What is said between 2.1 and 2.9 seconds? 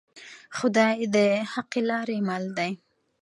مل دی